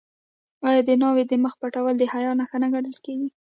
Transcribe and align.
آیا 0.67 0.81
د 0.87 0.89
ناوې 1.01 1.23
د 1.27 1.33
مخ 1.43 1.53
پټول 1.61 1.93
د 1.97 2.03
حیا 2.13 2.31
نښه 2.39 2.57
نه 2.63 2.67
ګڼل 2.73 2.97
کیږي؟ 3.05 3.27